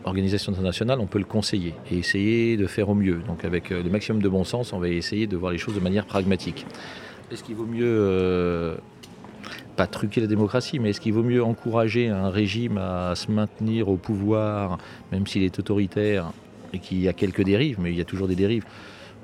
organisation 0.04 0.52
internationale, 0.52 1.00
on 1.00 1.06
peut 1.06 1.18
le 1.18 1.24
conseiller 1.24 1.74
et 1.90 1.98
essayer 1.98 2.56
de 2.56 2.66
faire 2.66 2.88
au 2.88 2.94
mieux. 2.94 3.20
Donc 3.26 3.44
avec 3.44 3.72
euh, 3.72 3.82
le 3.82 3.90
maximum 3.90 4.22
de 4.22 4.28
bon 4.28 4.44
sens, 4.44 4.72
on 4.72 4.78
va 4.78 4.88
essayer 4.88 5.26
de 5.26 5.36
voir 5.36 5.52
les 5.52 5.58
choses 5.58 5.74
de 5.74 5.80
manière 5.80 6.06
pragmatique. 6.06 6.66
Est-ce 7.30 7.42
qu'il 7.44 7.56
vaut 7.56 7.66
mieux... 7.66 7.84
Euh, 7.84 8.76
pas 9.76 9.86
truquer 9.86 10.20
la 10.20 10.26
démocratie, 10.26 10.80
mais 10.80 10.90
est-ce 10.90 11.00
qu'il 11.00 11.12
vaut 11.12 11.22
mieux 11.22 11.42
encourager 11.42 12.08
un 12.08 12.30
régime 12.30 12.78
à 12.78 13.14
se 13.14 13.30
maintenir 13.30 13.88
au 13.88 13.96
pouvoir, 13.96 14.78
même 15.12 15.24
s'il 15.26 15.44
est 15.44 15.56
autoritaire, 15.58 16.32
et 16.72 16.78
qu'il 16.78 17.00
y 17.00 17.08
a 17.08 17.12
quelques 17.12 17.42
dérives, 17.42 17.78
mais 17.80 17.90
il 17.90 17.96
y 17.96 18.00
a 18.00 18.04
toujours 18.04 18.28
des 18.28 18.36
dérives. 18.36 18.64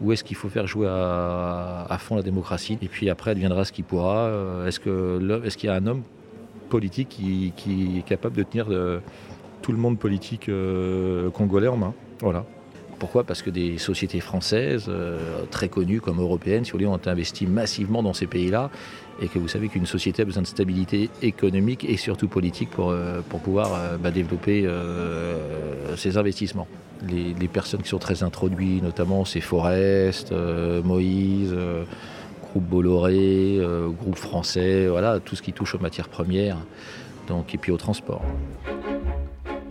Ou 0.01 0.13
est-ce 0.13 0.25
qu'il 0.25 0.37
faut 0.37 0.49
faire 0.49 0.67
jouer 0.67 0.89
à, 0.89 1.97
fond 2.01 2.17
la 2.17 2.23
démocratie 2.23 2.79
Et 2.83 2.89
puis 2.89 3.09
après, 3.09 3.35
deviendra 3.35 3.65
ce 3.65 3.73
qu'il 3.73 3.85
pourra. 3.85 4.27
Euh, 4.27 4.67
est-ce 4.67 5.57
qu'il 5.57 5.69
y 5.69 5.73
a 5.73 5.75
un 5.75 5.87
homme 5.87 6.03
politique 6.69 7.09
qui, 7.09 7.99
est 7.99 8.03
capable 8.03 8.37
de 8.37 8.43
tenir 8.43 8.67
tout 9.63 9.73
le 9.73 9.79
monde 9.79 9.99
politique 9.99 10.49
euh, 10.49 11.31
congolais 11.31 11.69
en 11.69 11.77
main? 11.77 11.95
Voilà. 12.21 12.45
Pourquoi 13.05 13.25
Parce 13.25 13.43
que 13.43 13.51
des 13.51 13.77
sociétés 13.77 14.21
françaises, 14.21 14.91
très 15.51 15.69
connues 15.69 16.01
comme 16.01 16.23
européennes, 16.23 16.65
si 16.65 16.73
vous 16.73 16.83
ont 16.87 16.99
investi 17.05 17.47
massivement 17.47 18.03
dans 18.03 18.15
ces 18.15 18.27
pays-là 18.27 18.71
et 19.21 19.29
que 19.29 19.39
vous 19.39 19.47
savez 19.47 19.69
qu'une 19.69 19.85
société 19.85 20.23
a 20.23 20.25
besoin 20.25 20.41
de 20.41 20.47
stabilité 20.47 21.11
économique 21.21 21.85
et 21.85 21.99
surtout 21.99 22.29
politique 22.29 22.71
pour, 22.71 22.95
pour 23.29 23.41
pouvoir 23.41 23.99
bah, 23.99 24.11
développer 24.11 24.67
ses 25.99 26.17
investissements. 26.17 26.67
Les, 27.07 27.49
personnes 27.49 27.83
qui 27.83 27.91
sont 27.91 27.99
très 27.99 28.23
introduites, 28.23 28.83
notamment 28.83 29.27
c'est 29.27 29.43
Forest, 29.43 30.33
Moïse, 30.83 31.55
groupe 32.41 32.65
Bolloré, 32.65 33.61
groupe 34.01 34.17
français, 34.17 34.87
voilà, 34.89 35.21
tout 35.21 35.37
ce 35.37 35.43
qui 35.43 35.53
touche 35.53 35.75
aux 35.75 35.79
matières 35.79 36.09
premières 36.09 36.57
et 37.53 37.59
puis 37.59 37.71
au 37.71 37.77
transport. 37.77 38.23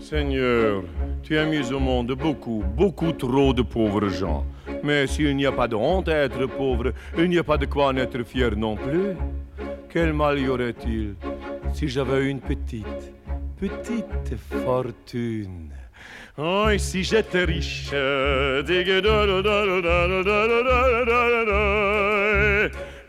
Seigneur, 0.03 0.83
tu 1.24 1.38
as 1.38 1.45
mis 1.45 1.72
au 1.72 1.79
monde 1.79 2.12
beaucoup, 2.12 2.62
beaucoup 2.75 3.13
trop 3.13 3.53
de 3.53 3.62
pauvres 3.62 4.10
gens. 4.10 4.45
Mais 4.83 5.07
s'il 5.07 5.33
n'y 5.38 5.45
a 5.45 5.51
pas 5.53 5.69
de 5.69 5.75
honte 5.75 6.10
à 6.10 6.25
être 6.25 6.45
pauvre, 6.45 6.91
il 7.17 7.29
n'y 7.29 7.38
a 7.38 7.43
pas 7.43 7.57
de 7.57 7.65
quoi 7.65 7.88
en 7.88 7.95
être 7.95 8.22
fier 8.24 8.53
non 8.57 8.75
plus. 8.75 9.15
Quel 9.89 10.12
mal 10.12 10.39
y 10.39 10.50
aurait-il 10.50 11.15
si 11.74 11.88
j'avais 11.88 12.29
une 12.29 12.41
petite, 12.41 13.13
petite 13.57 14.36
fortune? 14.65 15.69
Oh, 16.38 16.67
et 16.69 16.79
si 16.79 17.03
j'étais 17.03 17.45
riche, 17.45 17.91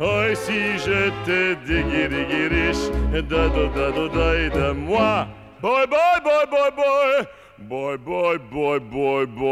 Oh, 0.01 0.23
et 0.31 0.35
si 0.37 0.79
j'étais 0.79 1.57
riche, 1.65 2.93
moi? 4.77 5.27
Boy, 5.65 5.87
boy, 5.87 6.21
boy, 6.23 6.45
boy, 6.51 6.71
boy. 6.77 7.27
Boy, 7.57 7.97
boy, 7.97 8.37
boy, 8.53 8.79
boy, 8.81 9.25
boy. 9.25 9.49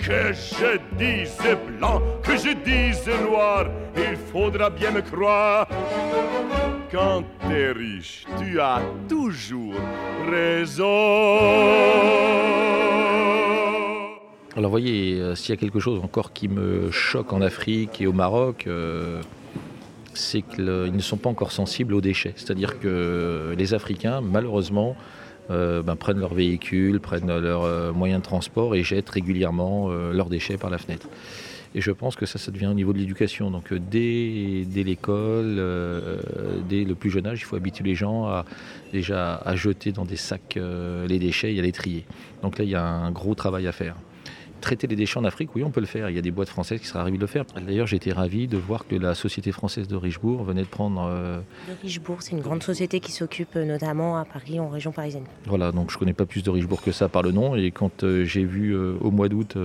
Que 0.00 0.32
je 0.34 0.80
dise 0.98 1.56
blanc, 1.78 2.02
que 2.24 2.36
je 2.36 2.54
dise 2.64 3.08
noir, 3.22 3.66
il 3.96 4.16
faudra 4.32 4.68
bien 4.68 4.90
me 4.90 5.00
croire. 5.00 5.68
Quand 6.90 7.22
t'es 7.48 7.70
riche, 7.70 8.26
tu 8.40 8.60
as 8.60 8.82
toujours 9.08 9.80
raison. 10.28 10.88
Alors 14.56 14.70
voyez, 14.72 15.20
euh, 15.20 15.36
s'il 15.36 15.54
y 15.54 15.56
a 15.56 15.60
quelque 15.60 15.78
chose 15.78 16.00
encore 16.02 16.32
qui 16.32 16.48
me 16.48 16.90
choque 16.90 17.32
en 17.32 17.42
Afrique 17.42 18.00
et 18.00 18.08
au 18.08 18.12
Maroc, 18.12 18.64
euh, 18.66 19.22
c'est 20.14 20.42
qu'ils 20.42 20.64
ne 20.64 21.00
sont 21.00 21.16
pas 21.16 21.30
encore 21.30 21.52
sensibles 21.52 21.94
aux 21.94 22.00
déchets. 22.00 22.32
C'est-à-dire 22.36 22.78
que 22.80 23.54
les 23.56 23.74
Africains, 23.74 24.20
malheureusement, 24.20 24.96
euh, 25.50 25.82
ben, 25.82 25.96
prennent 25.96 26.20
leurs 26.20 26.34
véhicules, 26.34 27.00
prennent 27.00 27.26
leurs 27.26 27.94
moyens 27.94 28.20
de 28.20 28.24
transport 28.24 28.74
et 28.74 28.82
jettent 28.82 29.10
régulièrement 29.10 29.88
leurs 29.88 30.28
déchets 30.28 30.56
par 30.56 30.70
la 30.70 30.78
fenêtre. 30.78 31.08
Et 31.72 31.80
je 31.80 31.92
pense 31.92 32.16
que 32.16 32.26
ça, 32.26 32.36
ça 32.38 32.50
devient 32.50 32.66
au 32.66 32.74
niveau 32.74 32.92
de 32.92 32.98
l'éducation. 32.98 33.50
Donc 33.50 33.72
dès, 33.72 34.64
l'école, 34.74 35.62
dès 36.68 36.84
le 36.84 36.94
plus 36.96 37.10
jeune 37.10 37.26
âge, 37.26 37.40
il 37.40 37.44
faut 37.44 37.56
habituer 37.56 37.84
les 37.84 37.94
gens 37.94 38.26
à 38.26 38.44
déjà 38.92 39.36
à 39.36 39.54
jeter 39.54 39.92
dans 39.92 40.04
des 40.04 40.16
sacs 40.16 40.58
les 40.58 41.18
déchets 41.20 41.54
et 41.54 41.58
à 41.60 41.62
les 41.62 41.72
trier. 41.72 42.06
Donc 42.42 42.58
là, 42.58 42.64
il 42.64 42.70
y 42.70 42.74
a 42.74 42.84
un 42.84 43.12
gros 43.12 43.36
travail 43.36 43.68
à 43.68 43.72
faire 43.72 43.94
traiter 44.60 44.86
les 44.86 44.96
déchets 44.96 45.18
en 45.18 45.24
Afrique, 45.24 45.54
oui, 45.54 45.64
on 45.64 45.70
peut 45.70 45.80
le 45.80 45.86
faire. 45.86 46.10
Il 46.10 46.16
y 46.16 46.18
a 46.18 46.22
des 46.22 46.30
boîtes 46.30 46.48
françaises 46.48 46.80
qui 46.80 46.86
seraient 46.86 47.02
ravies 47.02 47.16
de 47.16 47.20
le 47.20 47.26
faire. 47.26 47.44
D'ailleurs, 47.54 47.86
j'étais 47.86 48.12
ravi 48.12 48.46
de 48.46 48.56
voir 48.56 48.86
que 48.86 48.94
la 48.94 49.14
société 49.14 49.52
française 49.52 49.88
de 49.88 49.96
Richebourg 49.96 50.44
venait 50.44 50.62
de 50.62 50.68
prendre. 50.68 51.08
Euh... 51.10 51.40
Richebourg, 51.82 52.18
c'est 52.20 52.32
une 52.32 52.40
grande 52.40 52.62
société 52.62 53.00
qui 53.00 53.12
s'occupe 53.12 53.56
euh, 53.56 53.64
notamment 53.64 54.16
à 54.18 54.24
Paris, 54.24 54.60
en 54.60 54.68
région 54.68 54.92
parisienne. 54.92 55.24
Voilà, 55.46 55.72
donc 55.72 55.90
je 55.90 55.98
connais 55.98 56.12
pas 56.12 56.26
plus 56.26 56.42
de 56.42 56.50
Richebourg 56.50 56.82
que 56.82 56.92
ça 56.92 57.08
par 57.08 57.22
le 57.22 57.32
nom. 57.32 57.56
Et 57.56 57.70
quand 57.70 58.04
euh, 58.04 58.24
j'ai 58.24 58.44
vu 58.44 58.74
euh, 58.74 58.94
au 59.00 59.10
mois 59.10 59.28
d'août 59.28 59.56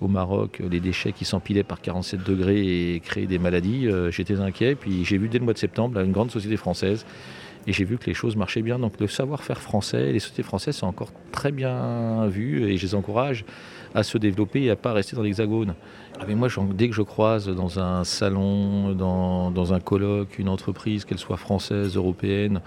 au 0.00 0.08
Maroc 0.08 0.62
les 0.68 0.80
déchets 0.80 1.12
qui 1.12 1.24
s'empilaient 1.24 1.62
par 1.62 1.80
47 1.80 2.22
degrés 2.22 2.94
et 2.94 3.00
créaient 3.00 3.26
des 3.26 3.38
maladies, 3.38 3.88
j'étais 4.10 4.40
inquiet. 4.40 4.74
Puis 4.74 5.04
j'ai 5.04 5.18
vu 5.18 5.28
dès 5.28 5.38
le 5.38 5.44
mois 5.44 5.54
de 5.54 5.58
septembre 5.58 6.00
une 6.00 6.12
grande 6.12 6.30
société 6.30 6.56
française 6.56 7.04
et 7.66 7.72
j'ai 7.72 7.84
vu 7.84 7.98
que 7.98 8.06
les 8.06 8.14
choses 8.14 8.36
marchaient 8.36 8.62
bien. 8.62 8.78
Donc 8.78 9.00
le 9.00 9.06
savoir-faire 9.06 9.60
français, 9.60 10.12
les 10.12 10.18
sociétés 10.18 10.42
françaises 10.42 10.76
sont 10.76 10.86
encore 10.86 11.12
très 11.32 11.52
bien 11.52 12.26
vues 12.26 12.64
et 12.64 12.76
je 12.76 12.82
les 12.82 12.94
encourage 12.94 13.44
à 13.94 14.02
se 14.02 14.18
développer 14.18 14.62
et 14.62 14.70
à 14.70 14.76
pas 14.76 14.92
rester 14.92 15.16
dans 15.16 15.22
l'hexagone. 15.22 15.74
Ah, 16.18 16.24
mais 16.28 16.34
moi, 16.34 16.48
dès 16.74 16.88
que 16.88 16.94
je 16.94 17.02
croise 17.02 17.48
dans 17.48 17.78
un 17.80 18.04
salon, 18.04 18.92
dans, 18.92 19.72
un 19.72 19.80
colloque, 19.80 20.38
une 20.38 20.48
entreprise, 20.48 21.04
qu'elle 21.04 21.18
soit 21.18 21.36
française, 21.36 21.96
européenne, 21.96 22.60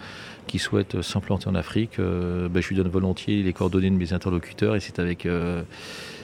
qui 0.47 0.59
souhaite 0.59 1.01
s'implanter 1.01 1.47
en 1.47 1.55
Afrique, 1.55 1.99
euh, 1.99 2.49
ben, 2.49 2.61
je 2.61 2.69
lui 2.69 2.75
donne 2.75 2.89
volontiers 2.89 3.43
les 3.43 3.53
coordonnées 3.53 3.89
de 3.89 3.95
mes 3.95 4.11
interlocuteurs 4.11 4.75
et 4.75 4.79
c'est 4.79 4.99
avec, 4.99 5.25
euh, 5.25 5.61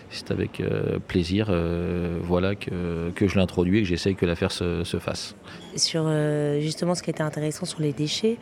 c'est 0.10 0.32
avec 0.32 0.60
euh, 0.60 1.00
plaisir 1.08 1.52
voilà, 2.22 2.56
que, 2.56 3.12
que 3.12 3.28
je 3.28 3.38
l'introduis 3.38 3.80
et 3.80 3.82
que 3.82 3.88
j'essaye 3.88 4.16
que 4.16 4.26
l'affaire 4.26 4.52
se, 4.52 4.84
se, 4.84 4.98
fasse. 4.98 5.36
Sur 5.76 6.10
justement 6.60 6.96
ce 6.96 7.04
qui 7.04 7.10
était 7.10 7.24
intéressant 7.24 7.66
sur 7.66 7.82
les 7.82 7.94
déchets, 7.94 8.38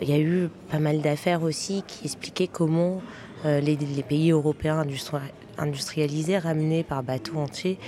il 0.00 0.08
y 0.08 0.12
a 0.12 0.18
eu 0.18 0.48
pas 0.70 0.78
mal 0.78 1.00
d'affaires 1.00 1.42
aussi 1.42 1.82
qui 1.86 2.04
expliquaient 2.06 2.48
comment 2.48 3.02
les, 3.44 3.60
les, 3.60 4.02
pays 4.02 4.30
européens 4.30 4.84
industrialisés, 5.58 6.38
ramenés 6.38 6.82
par 6.82 7.02
bateau 7.02 7.36
entier, 7.36 7.78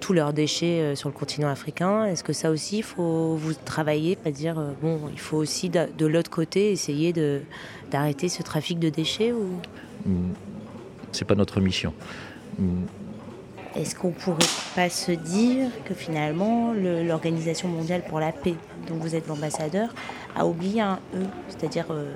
tous 0.00 0.12
leurs 0.12 0.32
déchets 0.32 0.80
euh, 0.80 0.94
sur 0.94 1.08
le 1.08 1.14
continent 1.14 1.48
africain. 1.48 2.04
Est-ce 2.04 2.24
que 2.24 2.32
ça 2.32 2.50
aussi, 2.50 2.78
il 2.78 2.82
faut 2.82 3.34
vous 3.34 3.54
travailler, 3.54 4.16
pas 4.16 4.30
dire 4.30 4.58
euh, 4.58 4.72
bon, 4.80 5.00
il 5.12 5.18
faut 5.18 5.36
aussi 5.36 5.68
de, 5.68 6.06
l'autre 6.06 6.30
côté 6.30 6.70
essayer 6.70 7.12
de 7.12 7.40
d'arrêter 7.90 8.28
ce 8.28 8.42
trafic 8.42 8.78
de 8.78 8.88
déchets 8.88 9.32
ou? 9.32 9.60
Hmm. 10.04 10.32
C'est 11.12 11.24
pas 11.24 11.34
notre 11.34 11.60
mission. 11.60 11.94
Hmm. 12.58 12.84
Est-ce 13.76 13.94
qu'on 13.94 14.10
pourrait 14.10 14.38
pas 14.74 14.88
se 14.88 15.12
dire 15.12 15.68
que 15.84 15.92
finalement 15.92 16.72
l'Organisation 16.72 17.68
mondiale 17.68 18.02
pour 18.08 18.20
la 18.20 18.32
paix, 18.32 18.54
dont 18.88 18.94
vous 18.94 19.14
êtes 19.14 19.28
l'ambassadeur, 19.28 19.90
a 20.34 20.46
oublié 20.46 20.80
un 20.80 20.98
E, 21.14 21.24
c'est-à-dire 21.48 21.84
euh, 21.90 22.14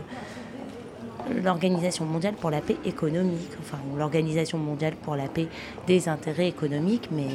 l'Organisation 1.45 2.07
mondiale 2.07 2.35
pour 2.35 2.51
la 2.51 2.63
paix 2.63 2.77
économique, 2.87 3.51
enfin 3.61 3.77
l'Organisation 3.99 4.57
mondiale 4.57 4.95
pour 5.03 5.17
la 5.17 5.29
paix 5.29 5.49
des 5.87 6.09
intérêts 6.09 6.49
économiques, 6.49 7.11
mais 7.13 7.29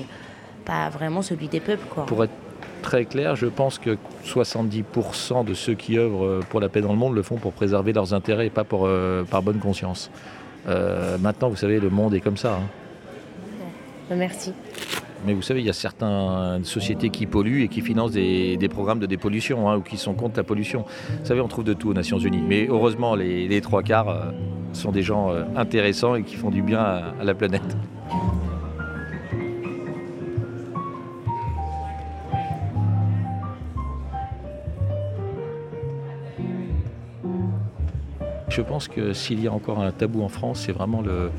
pas 0.65 0.89
vraiment 0.89 1.21
celui 1.21 1.47
des 1.47 1.59
peuples. 1.59 1.85
Pour 2.07 2.23
être 2.23 2.33
très 2.81 3.05
clair, 3.05 3.35
je 3.35 3.45
pense 3.45 3.77
que 3.77 3.97
70% 4.25 5.45
de 5.45 5.53
ceux 5.53 5.75
qui 5.75 5.99
œuvrent 5.99 6.39
pour 6.49 6.59
la 6.59 6.69
paix 6.69 6.81
dans 6.81 6.93
le 6.93 6.97
monde 6.97 7.13
le 7.13 7.21
font 7.21 7.35
pour 7.35 7.53
préserver 7.53 7.93
leurs 7.93 8.15
intérêts 8.15 8.47
et 8.47 8.49
pas 8.49 8.65
euh, 8.73 9.23
par 9.23 9.43
bonne 9.43 9.59
conscience. 9.59 10.09
Euh, 10.67 11.17
maintenant, 11.19 11.49
vous 11.49 11.55
savez, 11.55 11.79
le 11.79 11.89
monde 11.89 12.13
est 12.15 12.21
comme 12.21 12.37
ça. 12.37 12.55
Hein. 12.55 12.67
Merci. 14.11 14.53
Mais 15.25 15.33
vous 15.33 15.41
savez, 15.41 15.61
il 15.61 15.65
y 15.65 15.69
a 15.69 15.73
certaines 15.73 16.63
sociétés 16.63 17.09
qui 17.09 17.25
polluent 17.25 17.63
et 17.63 17.67
qui 17.67 17.81
financent 17.81 18.11
des, 18.11 18.69
programmes 18.69 18.99
de 18.99 19.07
dépollution 19.07 19.67
hein, 19.69 19.77
ou 19.77 19.81
qui 19.81 19.97
sont 19.97 20.13
contre 20.13 20.37
la 20.37 20.43
pollution. 20.43 20.85
Vous 21.19 21.25
savez, 21.25 21.41
on 21.41 21.47
trouve 21.47 21.63
de 21.63 21.73
tout 21.73 21.89
aux 21.89 21.93
Nations 21.93 22.19
Unies. 22.19 22.43
Mais 22.47 22.67
heureusement, 22.69 23.15
les, 23.15 23.61
trois 23.61 23.81
quarts 23.81 24.09
euh, 24.09 24.31
sont 24.73 24.91
des 24.91 25.01
gens 25.01 25.31
euh, 25.31 25.43
intéressants 25.55 26.15
et 26.15 26.23
qui 26.23 26.35
font 26.35 26.51
du 26.51 26.61
bien 26.61 26.79
à 26.79 27.23
la 27.23 27.33
planète. 27.33 27.75
Je 38.55 38.61
pense 38.61 38.87
que 38.87 39.11
s'il 39.11 39.43
y 39.43 39.47
a 39.47 39.51
encore 39.51 39.81
un 39.81 39.91
tabou 39.91 40.23
en 40.23 40.29
France, 40.29 40.63
c'est 40.65 40.71
vraiment 40.71 41.01
le, 41.01 41.29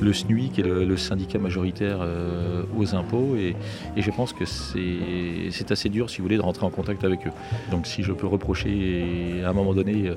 le 0.00 0.12
SNUI, 0.12 0.50
qui 0.50 0.60
est 0.60 0.64
le, 0.64 0.96
syndicat 0.96 1.38
majoritaire 1.38 1.98
euh, 2.00 2.62
aux 2.76 2.94
impôts. 2.94 3.36
Et, 3.36 3.54
je 3.96 4.10
pense 4.10 4.32
que 4.32 4.44
c'est 4.44 5.72
assez 5.72 5.88
dur, 5.88 6.10
si 6.10 6.18
vous 6.18 6.24
voulez, 6.24 6.36
de 6.36 6.42
rentrer 6.42 6.66
en 6.66 6.70
contact 6.70 7.04
avec 7.04 7.26
eux. 7.26 7.32
Donc 7.70 7.86
si 7.86 8.02
je 8.02 8.12
peux 8.12 8.26
reprocher 8.26 9.42
à 9.44 9.50
un 9.50 9.52
moment 9.52 9.74
donné 9.74 10.08
euh, 10.08 10.14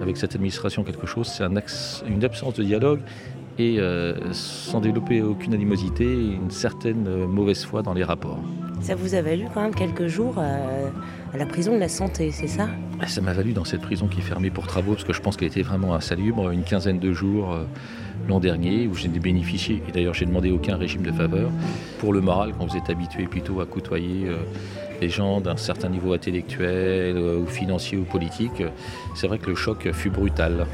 avec 0.00 0.16
cette 0.16 0.34
administration 0.34 0.82
quelque 0.84 1.06
chose, 1.06 1.28
c'est 1.28 1.44
un 1.44 1.52
une 2.08 2.24
absence 2.24 2.54
de 2.54 2.64
dialogue 2.64 3.00
et 3.58 3.78
euh, 3.78 4.14
sans 4.32 4.80
développer 4.80 5.20
aucune 5.22 5.52
animosité, 5.52 6.04
une 6.04 6.50
certaine 6.50 7.26
mauvaise 7.26 7.64
foi 7.64 7.82
dans 7.82 7.92
les 7.92 8.02
rapports. 8.02 8.40
Ça 8.80 8.94
vous 8.94 9.14
a 9.14 9.22
valu 9.22 9.44
quand 9.52 9.60
même 9.60 9.74
quelques 9.74 10.06
jours 10.06 10.36
la 11.34 11.46
prison 11.46 11.74
de 11.74 11.78
la 11.78 11.88
santé, 11.88 12.30
c'est 12.30 12.46
ça 12.46 12.68
Ça 13.06 13.20
m'a 13.20 13.32
valu 13.32 13.52
dans 13.52 13.64
cette 13.64 13.80
prison 13.80 14.06
qui 14.06 14.20
est 14.20 14.24
fermée 14.24 14.50
pour 14.50 14.66
travaux, 14.66 14.92
parce 14.92 15.04
que 15.04 15.12
je 15.12 15.20
pense 15.20 15.36
qu'elle 15.36 15.48
était 15.48 15.62
vraiment 15.62 15.94
insalubre, 15.94 16.50
une 16.50 16.62
quinzaine 16.62 16.98
de 16.98 17.12
jours 17.12 17.52
euh, 17.52 17.64
l'an 18.28 18.38
dernier, 18.38 18.86
où 18.86 18.94
j'ai 18.94 19.08
bénéficié, 19.08 19.82
et 19.88 19.92
d'ailleurs 19.92 20.14
j'ai 20.14 20.26
demandé 20.26 20.50
aucun 20.50 20.76
régime 20.76 21.02
de 21.02 21.12
faveur. 21.12 21.50
Pour 21.98 22.12
le 22.12 22.20
moral, 22.20 22.52
quand 22.56 22.66
vous 22.66 22.76
êtes 22.76 22.90
habitué 22.90 23.24
plutôt 23.24 23.60
à 23.60 23.66
côtoyer 23.66 24.28
euh, 24.28 24.36
des 25.00 25.08
gens 25.08 25.40
d'un 25.40 25.56
certain 25.56 25.88
niveau 25.88 26.12
intellectuel, 26.12 27.16
euh, 27.16 27.40
ou 27.40 27.46
financier 27.46 27.96
ou 27.96 28.04
politique, 28.04 28.62
c'est 29.14 29.26
vrai 29.26 29.38
que 29.38 29.48
le 29.48 29.56
choc 29.56 29.90
fut 29.92 30.10
brutal. 30.10 30.66